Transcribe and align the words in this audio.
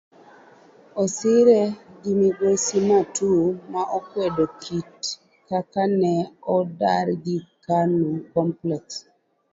Osire 1.01 1.59
gi 2.01 2.11
migosi 2.21 2.77
Matuu 2.89 3.45
ma 3.73 3.81
okwedo 3.97 4.45
kit 4.61 4.97
kaka 5.49 5.83
ne 5.99 6.13
odargi 6.55 7.37
kanu 7.65 8.07
complex. 8.33 8.85